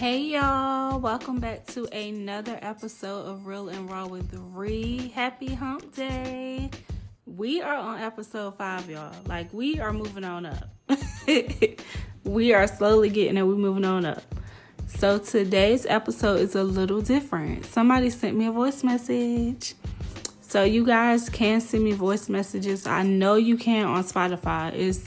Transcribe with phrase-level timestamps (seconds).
[0.00, 5.12] Hey y'all, welcome back to another episode of Real and Raw with Re.
[5.14, 6.70] Happy hump day.
[7.26, 9.14] We are on episode five, y'all.
[9.26, 10.70] Like we are moving on up.
[12.24, 14.22] we are slowly getting it, we're moving on up.
[14.86, 17.66] So today's episode is a little different.
[17.66, 19.74] Somebody sent me a voice message.
[20.40, 22.86] So you guys can send me voice messages.
[22.86, 24.72] I know you can on Spotify.
[24.72, 25.04] It's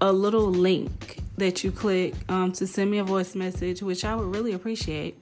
[0.00, 4.14] a little link that you click um, to send me a voice message, which I
[4.14, 5.20] would really appreciate.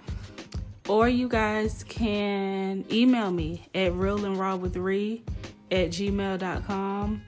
[0.88, 5.23] Or you guys can email me at realandrawwithre
[5.70, 7.23] at gmail.com.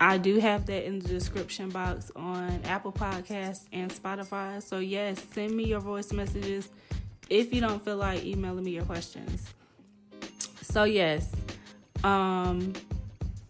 [0.00, 4.62] I do have that in the description box on Apple Podcasts and Spotify.
[4.62, 6.68] So, yes, send me your voice messages
[7.28, 9.52] if you don't feel like emailing me your questions.
[10.62, 11.32] So, yes,
[12.04, 12.74] um,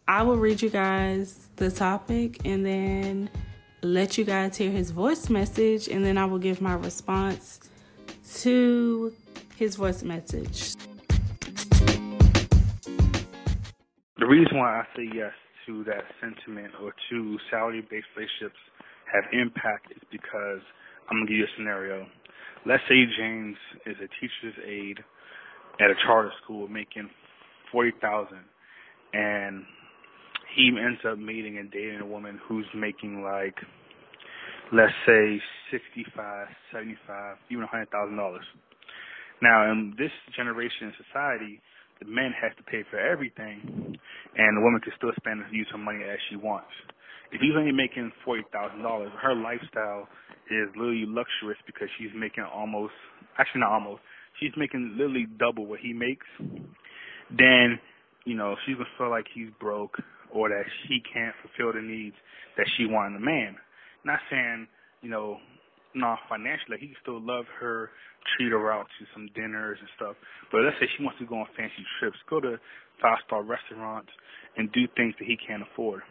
[0.06, 3.30] I will read you guys the topic and then
[3.82, 7.60] let you guys hear his voice message, and then I will give my response
[8.40, 9.12] to
[9.56, 10.74] his voice message.
[14.18, 15.32] The reason why I say yes
[15.66, 18.58] to that sentiment or to salary based relationships
[19.12, 20.60] have impact is because
[21.08, 22.06] I'm gonna give you a scenario.
[22.66, 24.98] Let's say James is a teacher's aide
[25.80, 27.08] at a charter school making
[27.70, 28.44] forty thousand
[29.14, 29.64] and
[30.58, 33.54] he ends up meeting and dating a woman who's making like
[34.72, 38.44] let's say sixty-five, seventy-five, even a hundred thousand dollars.
[39.40, 41.60] Now, in this generation in society,
[42.00, 43.62] the men have to pay for everything,
[44.34, 46.74] and the woman can still spend and use her money as she wants.
[47.30, 50.08] If he's only making forty thousand dollars, her lifestyle
[50.50, 52.94] is literally luxurious because she's making almost,
[53.38, 54.00] actually not almost,
[54.40, 56.26] she's making literally double what he makes.
[57.30, 57.78] Then,
[58.28, 59.96] you know, she's gonna feel like he's broke
[60.28, 62.16] or that she can't fulfill the needs
[62.60, 63.56] that she wants in a man.
[64.04, 64.68] Not saying,
[65.00, 65.40] you know,
[65.96, 67.88] not financially, he can still love her,
[68.36, 70.12] treat her out to some dinners and stuff.
[70.52, 72.60] But let's say she wants to go on fancy trips, go to
[73.00, 74.12] five star restaurants
[74.60, 76.04] and do things that he can't afford.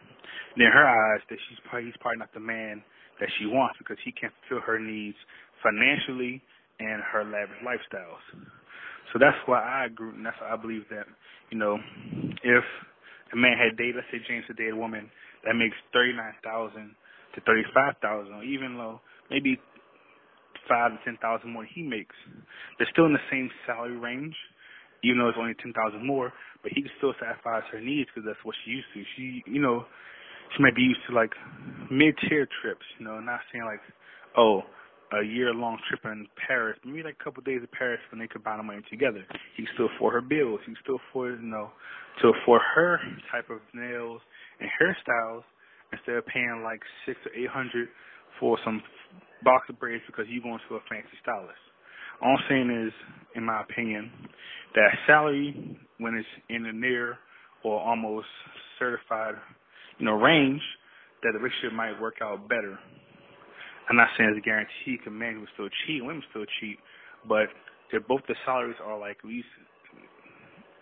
[0.57, 2.81] And in her eyes, that she's probably he's probably not the man
[3.21, 5.17] that she wants because he can't fulfill her needs
[5.61, 6.41] financially
[6.81, 8.25] and her lavish lifestyles.
[9.13, 11.07] So that's why I agree, and that's why I believe that,
[11.49, 11.77] you know,
[12.43, 12.63] if
[13.33, 15.09] a man had dated, let's say James had dated a woman
[15.45, 16.91] that makes thirty nine thousand
[17.35, 18.99] to thirty five thousand, or even low,
[19.31, 19.59] maybe
[20.67, 22.15] five to ten thousand more he makes.
[22.77, 24.35] They're still in the same salary range,
[25.03, 26.33] even though it's only ten thousand more.
[26.63, 29.03] But he can still satisfy her needs because that's what she used to.
[29.15, 29.85] She, you know,
[30.55, 31.31] she might be used to like
[31.91, 32.83] mid-tier trips.
[32.99, 33.81] You know, not saying like,
[34.35, 34.63] oh,
[35.13, 38.27] a year-long trip in Paris, maybe like a couple of days in Paris when they
[38.27, 39.23] could buy the money together.
[39.55, 40.59] He still afford her bills.
[40.65, 41.69] He still afford, you know,
[42.21, 42.99] to afford her
[43.31, 44.21] type of nails
[44.59, 45.43] and hairstyles
[45.93, 47.87] instead of paying like six or eight hundred
[48.39, 48.81] for some
[49.43, 51.55] box of braids because you going to a fancy stylist.
[52.21, 52.93] All I'm saying is,
[53.35, 54.11] in my opinion,
[54.75, 57.17] that salary when it's in the near
[57.63, 58.27] or almost
[58.79, 59.35] certified,
[59.99, 60.61] you know, range,
[61.23, 62.77] that the relationship might work out better.
[63.89, 66.77] I'm not saying it's a guarantee because men will still cheat, women still cheat,
[67.27, 67.47] but
[67.91, 69.47] if both the salaries are like at least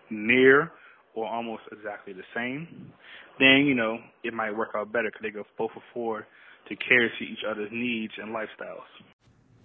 [0.09, 0.71] near
[1.13, 2.91] or almost exactly the same,
[3.39, 6.25] then you know it might work out better because they go both afford
[6.67, 8.85] to cater to each other's needs and lifestyles.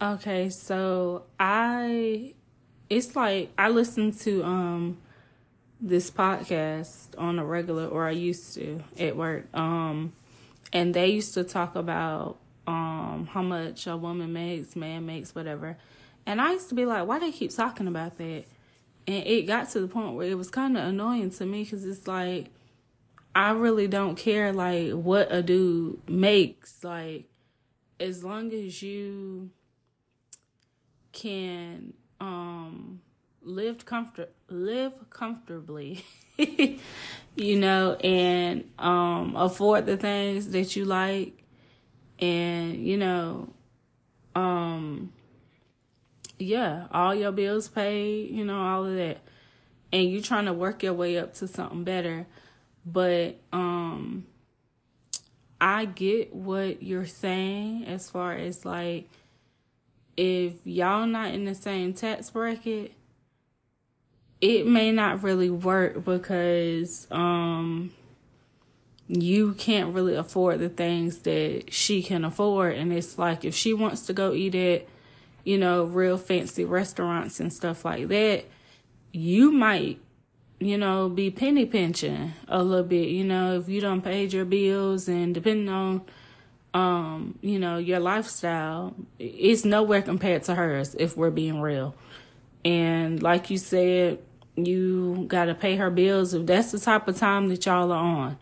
[0.02, 2.34] Okay, so I
[2.88, 4.98] it's like I listen to um
[5.80, 9.46] this podcast on a regular or I used to at work.
[9.54, 10.12] Um
[10.72, 15.76] and they used to talk about um how much a woman makes, man makes, whatever.
[16.26, 18.44] And I used to be like, why they keep talking about that?
[19.06, 21.84] And it got to the point where it was kind of annoying to me because
[21.84, 22.50] it's like
[23.34, 26.84] I really don't care like what a dude makes.
[26.84, 27.30] Like
[27.98, 29.50] as long as you
[31.12, 33.00] can um
[33.42, 36.04] live comfort live comfortably
[36.36, 41.39] you know and um afford the things that you like
[42.20, 43.48] and you know
[44.34, 45.12] um
[46.38, 49.18] yeah all your bills paid you know all of that.
[49.92, 52.26] And you trying to work your way up to something better.
[52.86, 54.26] But um
[55.60, 59.08] I get what you're saying as far as like
[60.16, 62.92] if y'all not in the same tax bracket
[64.40, 67.92] it may not really work because um
[69.12, 73.74] you can't really afford the things that she can afford and it's like if she
[73.74, 74.86] wants to go eat at
[75.44, 78.44] you know real fancy restaurants and stuff like that
[79.12, 79.98] you might
[80.60, 84.44] you know, be penny pinching a little bit, you know, if you don't pay your
[84.44, 86.02] bills and depending on
[86.72, 91.94] um, you know, your lifestyle is nowhere compared to hers if we're being real.
[92.64, 94.20] And like you said,
[94.54, 98.04] you got to pay her bills if that's the type of time that y'all are
[98.04, 98.38] on.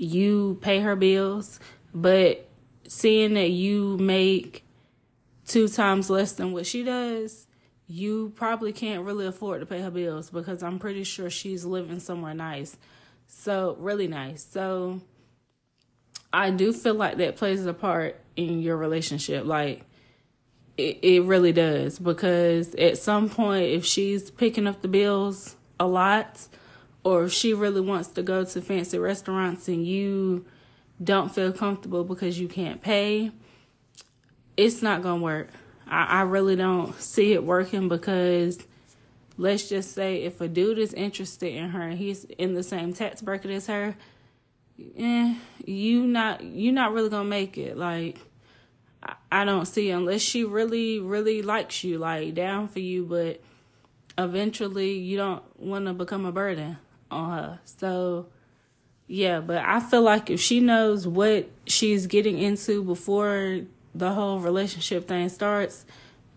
[0.00, 1.60] You pay her bills,
[1.94, 2.48] but
[2.86, 4.64] seeing that you make
[5.46, 7.46] two times less than what she does,
[7.86, 12.00] you probably can't really afford to pay her bills because I'm pretty sure she's living
[12.00, 12.76] somewhere nice.
[13.26, 14.44] So, really nice.
[14.44, 15.00] So,
[16.32, 19.44] I do feel like that plays a part in your relationship.
[19.44, 19.84] Like
[20.76, 25.86] it, it really does because at some point, if she's picking up the bills a
[25.86, 26.46] lot,
[27.04, 30.44] or if she really wants to go to fancy restaurants and you
[31.02, 33.30] don't feel comfortable because you can't pay,
[34.56, 35.48] it's not gonna work.
[35.88, 38.58] I, I really don't see it working because
[39.38, 42.92] let's just say if a dude is interested in her and he's in the same
[42.92, 43.96] tax bracket as her,
[44.98, 47.78] eh, you not you not really gonna make it.
[47.78, 48.18] Like
[49.02, 53.40] I, I don't see unless she really really likes you, like down for you, but
[54.18, 56.76] eventually you don't want to become a burden
[57.10, 57.60] on her.
[57.64, 58.26] So
[59.12, 63.62] yeah, but I feel like if she knows what she's getting into before
[63.92, 65.84] the whole relationship thing starts,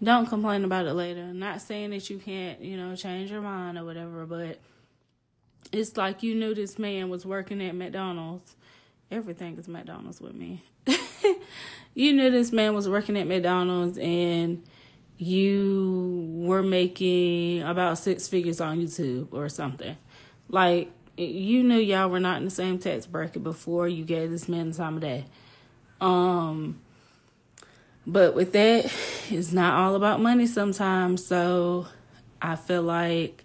[0.01, 1.25] don't complain about it later.
[1.33, 4.59] not saying that you can't, you know, change your mind or whatever, but
[5.71, 8.55] it's like you knew this man was working at McDonald's.
[9.11, 10.63] Everything is McDonald's with me.
[11.93, 14.63] you knew this man was working at McDonald's and
[15.17, 19.95] you were making about six figures on YouTube or something.
[20.53, 24.47] Like, you knew y'all were not in the same tax bracket before you gave this
[24.47, 25.25] man the time of day.
[25.99, 26.79] Um,
[28.05, 28.85] but with that,
[29.31, 31.25] it's not all about money sometimes.
[31.25, 31.87] So
[32.39, 33.43] I feel like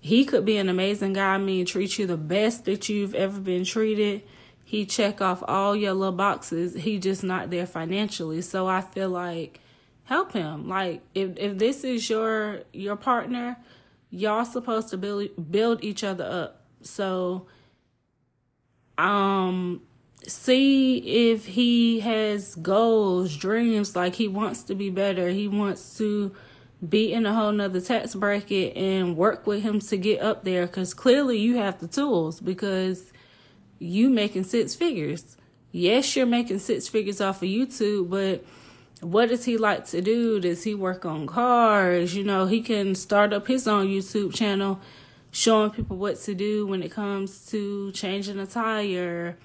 [0.00, 1.34] he could be an amazing guy.
[1.34, 4.22] I mean, treat you the best that you've ever been treated.
[4.64, 6.72] He check off all your little boxes.
[6.72, 8.40] He just not there financially.
[8.40, 9.60] So I feel like
[10.04, 10.70] help him.
[10.70, 13.58] Like if if this is your your partner,
[14.10, 16.66] y'all supposed to build build each other up.
[16.82, 17.46] So
[18.98, 19.82] um
[20.26, 25.28] see if he has goals, dreams, like he wants to be better.
[25.28, 26.34] He wants to
[26.86, 30.66] be in a whole nother tax bracket and work with him to get up there
[30.66, 33.12] because clearly you have the tools because
[33.78, 35.36] you making six figures.
[35.72, 38.44] Yes, you're making six figures off of YouTube, but
[39.00, 40.40] what does he like to do?
[40.40, 42.14] Does he work on cars?
[42.14, 44.80] You know, he can start up his own YouTube channel
[45.30, 49.36] showing people what to do when it comes to changing a tire,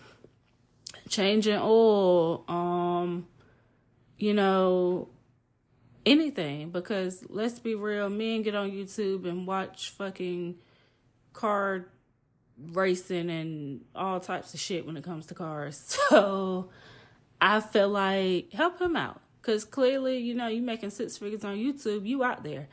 [1.10, 3.28] changing oil, um,
[4.18, 5.10] you know,
[6.06, 10.56] anything because let's be real, men get on YouTube and watch fucking
[11.34, 11.88] car
[12.72, 15.98] racing and all types of shit when it comes to cars.
[16.10, 16.70] So
[17.42, 21.56] I feel like help him out because clearly, you know, you making six figures on
[21.58, 22.68] YouTube, you out there.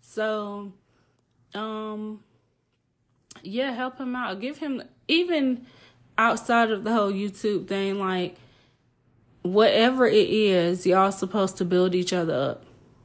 [0.00, 0.72] So,
[1.54, 2.22] um,
[3.42, 4.40] yeah, help him out.
[4.40, 5.66] Give him even
[6.16, 8.36] outside of the whole YouTube thing, like
[9.42, 12.64] whatever it is, y'all supposed to build each other up.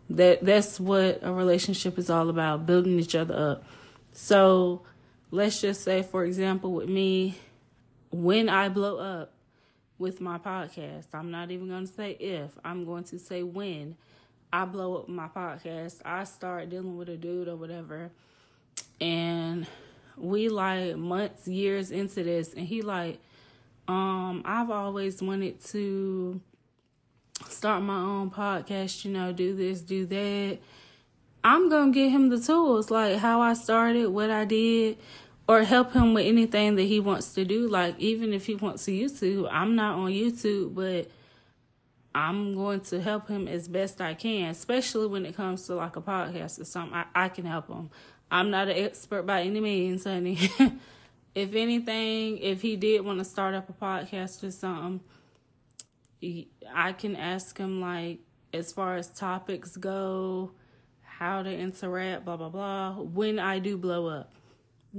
[0.09, 3.63] That that's what a relationship is all about, building each other up.
[4.13, 4.83] So
[5.31, 7.35] let's just say, for example, with me,
[8.11, 9.33] when I blow up
[9.99, 13.95] with my podcast, I'm not even going to say if, I'm going to say when
[14.53, 18.11] I blow up my podcast, I start dealing with a dude or whatever,
[19.01, 19.67] and
[20.15, 23.19] we like months, years into this, and he like,
[23.87, 26.41] um, I've always wanted to
[27.49, 30.59] start my own podcast, you know, do this, do that.
[31.43, 34.97] I'm to give him the tools, like how I started, what I did,
[35.47, 37.67] or help him with anything that he wants to do.
[37.67, 41.09] Like, even if he wants to YouTube, I'm not on YouTube, but
[42.13, 45.95] I'm going to help him as best I can, especially when it comes to like
[45.95, 46.95] a podcast or something.
[46.95, 47.89] I, I can help him.
[48.29, 50.37] I'm not an expert by any means, honey.
[51.35, 54.99] if anything, if he did want to start up a podcast or something,
[56.73, 58.19] I can ask him like
[58.53, 60.51] as far as topics go,
[61.03, 64.36] how to interact, blah blah blah, when I do blow up.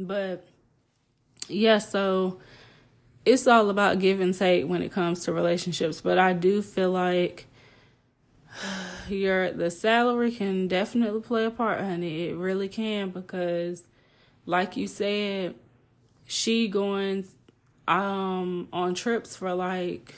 [0.07, 0.47] But
[1.49, 2.39] yeah, so
[3.25, 6.01] it's all about give and take when it comes to relationships.
[6.01, 7.47] But I do feel like
[9.09, 12.29] your the salary can definitely play a part, honey.
[12.29, 13.83] It really can because
[14.47, 15.55] like you said,
[16.27, 17.27] she going
[17.87, 20.15] um on trips for like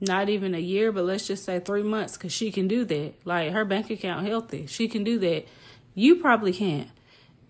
[0.00, 3.14] not even a year, but let's just say three months, because she can do that.
[3.24, 5.46] Like her bank account healthy, she can do that.
[5.94, 6.88] You probably can't,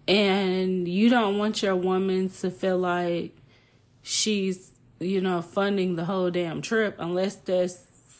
[0.08, 3.36] and you don't want your woman to feel like
[4.02, 7.78] she's you know, funding the whole damn trip unless that's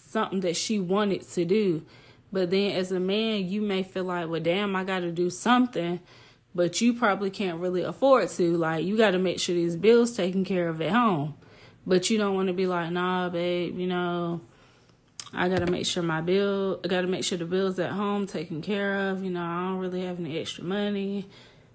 [0.09, 1.85] something that she wanted to do.
[2.33, 5.31] But then as a man, you may feel like, well, damn, I got to do
[5.31, 6.01] something,
[6.55, 8.57] but you probably can't really afford to.
[8.57, 11.35] Like, you got to make sure these bills taken care of at home.
[11.87, 14.41] But you don't want to be like, nah, babe, you know,
[15.33, 17.91] I got to make sure my bill, I got to make sure the bills at
[17.91, 19.25] home taken care of.
[19.25, 21.29] You know, I don't really have any extra money.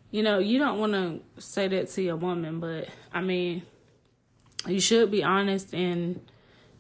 [0.10, 3.64] You know, you don't want to say that to your woman, but I mean,
[4.66, 6.22] you should be honest and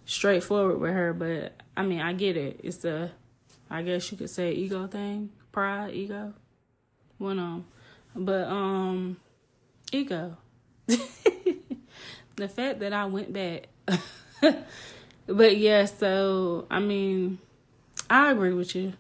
[0.05, 1.13] straightforward with her.
[1.13, 2.62] But I mean, I get it.
[2.63, 3.12] It's a
[3.69, 6.34] I guess you could say ego thing, pride, ego,
[7.17, 7.65] one um,
[8.15, 9.17] but um,
[9.91, 10.38] ego.
[10.88, 13.67] the fact that I went back,
[15.27, 15.86] but yeah.
[15.86, 17.39] So I mean,
[18.10, 18.93] I agree with you.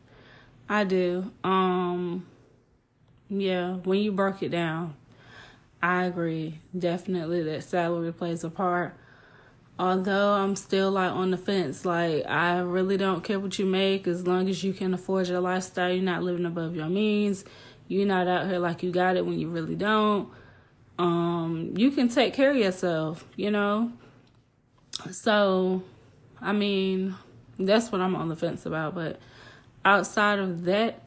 [0.67, 1.31] I do.
[1.45, 2.25] Um,
[3.29, 3.73] yeah.
[3.75, 4.95] When you broke it down,
[5.81, 6.59] I agree.
[6.77, 8.95] Definitely that salary plays a part
[9.79, 14.07] although I'm still like on the fence, like I really don't care what you make
[14.07, 15.91] as long as you can afford your lifestyle.
[15.91, 17.45] You're not living above your means.
[17.87, 20.29] You're not out here like you got it when you really don't.
[20.99, 23.91] Um, you can take care of yourself, you know.
[25.11, 25.83] So,
[26.41, 27.15] I mean,
[27.59, 28.95] that's what I'm on the fence about.
[28.95, 29.19] But
[29.85, 31.06] outside of that,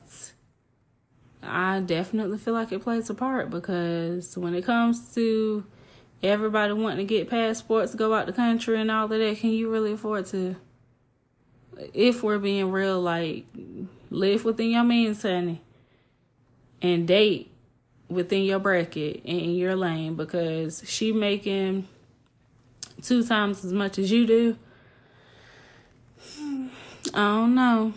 [1.42, 5.64] I definitely feel like it plays a part because when it comes to
[6.22, 9.70] everybody wanting to get passports, go out the country and all of that, can you
[9.70, 10.56] really afford to?
[11.94, 13.46] If we're being real, like
[14.10, 15.62] live within your means, honey,
[16.82, 17.50] and date
[18.08, 21.88] within your bracket and in your lane because she making
[23.00, 24.56] two times as much as you do.
[27.14, 27.94] I don't know.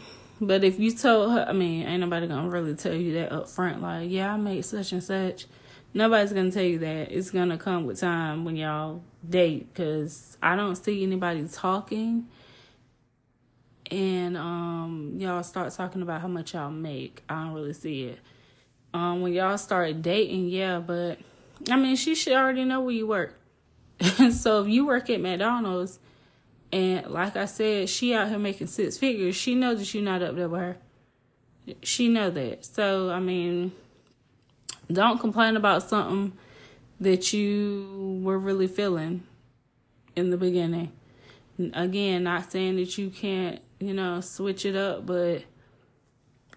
[0.48, 3.50] But if you told her, I mean, ain't nobody gonna really tell you that up
[3.50, 5.46] front, like, yeah, I made such and such
[5.94, 7.12] nobody's gonna tell you that.
[7.12, 12.28] It's gonna come with time when y'all date, because I don't see anybody talking,
[13.92, 17.24] and um, y'all start talking about how much y'all make.
[17.30, 18.20] I don't really see it.
[18.94, 21.20] Um, when y'all start dating, yeah, but
[21.70, 23.40] I mean, she should already know where you work.
[24.32, 26.00] so if you work at McDonald's,
[26.74, 30.24] and like I said, she out here making six figures, she knows that you're not
[30.24, 30.78] up there with her.
[31.84, 32.66] She know that.
[32.66, 33.74] So I mean
[34.92, 36.34] don't complain about something
[37.00, 39.24] that you were really feeling
[40.16, 40.92] in the beginning.
[41.74, 45.44] Again, not saying that you can't, you know, switch it up, but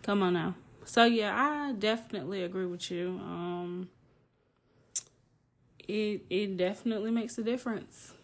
[0.01, 0.55] come on now.
[0.87, 3.21] So yeah, I definitely agree with you.
[3.23, 3.91] Um
[5.87, 8.15] it it definitely makes a difference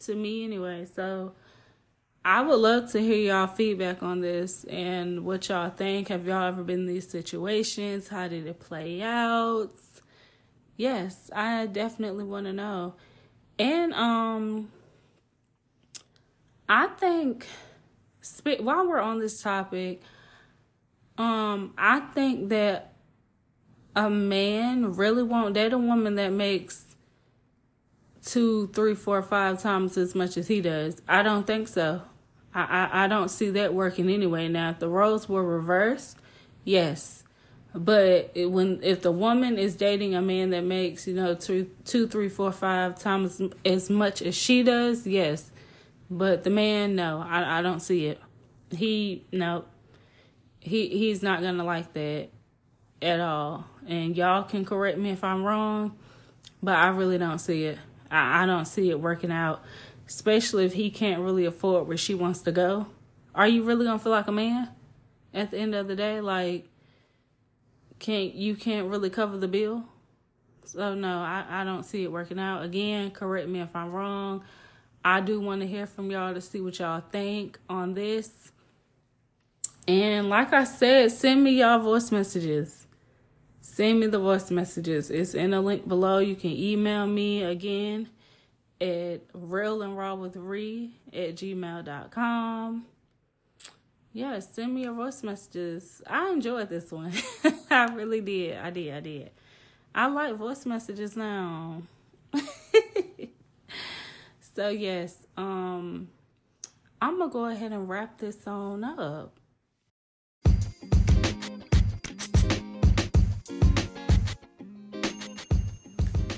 [0.00, 0.86] to me anyway.
[0.94, 1.32] So
[2.24, 6.08] I would love to hear y'all feedback on this and what y'all think.
[6.08, 8.08] Have y'all ever been in these situations?
[8.08, 9.70] How did it play out?
[10.76, 12.94] Yes, I definitely want to know.
[13.58, 14.72] And um
[16.68, 17.46] I think
[18.58, 20.02] while we're on this topic,
[21.16, 22.94] um I think that
[23.94, 26.85] a man really won't date a woman that makes
[28.36, 31.00] two, three, four, five times as much as he does.
[31.08, 32.02] I don't think so.
[32.52, 34.46] I, I, I don't see that working anyway.
[34.48, 36.18] Now, if the roles were reversed,
[36.62, 37.24] yes.
[37.74, 41.70] But it, when if the woman is dating a man that makes you know two,
[41.86, 45.50] two, three, four, five times as much as she does, yes.
[46.10, 48.20] But the man, no, I, I don't see it.
[48.70, 49.64] He no,
[50.60, 52.28] he he's not gonna like that
[53.00, 53.64] at all.
[53.88, 55.96] And y'all can correct me if I'm wrong,
[56.62, 57.78] but I really don't see it.
[58.10, 59.62] I, I don't see it working out
[60.06, 62.86] especially if he can't really afford where she wants to go.
[63.34, 64.68] Are you really gonna feel like a man
[65.34, 66.20] at the end of the day?
[66.20, 66.68] Like,
[67.98, 69.84] can't you can't really cover the bill?
[70.64, 72.62] So no, I, I don't see it working out.
[72.62, 74.42] Again, correct me if I'm wrong.
[75.04, 78.30] I do want to hear from y'all to see what y'all think on this.
[79.86, 82.85] And like I said, send me y'all voice messages.
[83.68, 85.10] Send me the voice messages.
[85.10, 86.18] It's in the link below.
[86.18, 88.08] You can email me again
[88.80, 92.86] at real and raw with re at gmail.com.
[94.12, 96.00] Yeah, send me your voice messages.
[96.06, 97.12] I enjoyed this one.
[97.70, 98.56] I really did.
[98.56, 98.94] I did.
[98.94, 99.30] I did.
[99.92, 101.82] I like voice messages now.
[104.54, 106.08] so yes, um
[107.02, 109.40] I'm gonna go ahead and wrap this on up.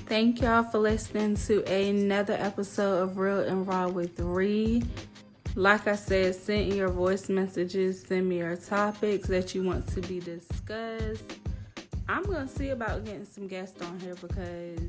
[0.09, 4.81] Thank y'all for listening to another episode of Real and Raw with Re.
[5.53, 10.01] Like I said, send your voice messages, send me your topics that you want to
[10.01, 11.37] be discussed.
[12.07, 14.79] I'm gonna see about getting some guests on here because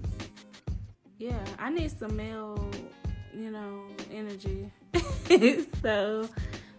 [1.19, 2.71] yeah, I need some male
[3.35, 4.71] you know, energy.
[5.83, 6.31] so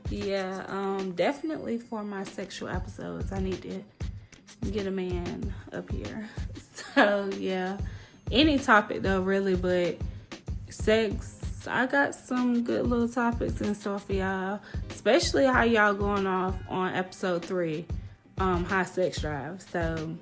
[0.09, 6.27] yeah, um, definitely for my sexual episodes, I need to get a man up here.
[6.95, 7.77] So yeah,
[8.31, 9.97] any topic though, really, but
[10.69, 11.37] sex.
[11.67, 14.59] I got some good little topics in store for y'all,
[14.89, 17.85] especially how y'all going off on episode three,
[18.39, 19.61] um, high sex drive.
[19.61, 20.17] So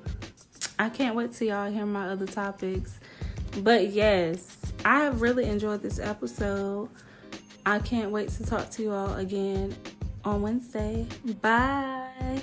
[0.78, 3.00] I can't wait till y'all hear my other topics.
[3.62, 6.90] But yes, I have really enjoyed this episode.
[7.66, 9.76] I can't wait to talk to you all again
[10.26, 11.08] on Wednesday.
[11.42, 12.42] Bye.